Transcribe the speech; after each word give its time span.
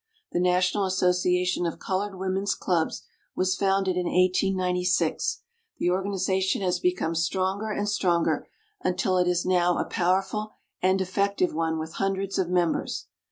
The 0.31 0.39
National 0.39 0.85
Association 0.85 1.67
of 1.67 1.77
Colored 1.77 2.17
Women's 2.17 2.55
Clubs 2.55 3.03
was 3.35 3.55
founded 3.55 3.95
in 3.97 4.07
1896. 4.07 5.43
The 5.77 5.91
organization 5.91 6.63
has 6.63 6.79
become 6.79 7.13
stronger 7.13 7.69
and 7.69 7.87
stronger 7.87 8.47
until 8.83 9.19
it 9.19 9.27
is 9.27 9.45
now 9.45 9.77
a 9.77 9.85
powerful 9.85 10.53
and 10.81 10.99
effective 11.01 11.53
one 11.53 11.77
with 11.77 11.97
hundreds 12.01 12.39
of 12.39 12.49
members. 12.49 13.09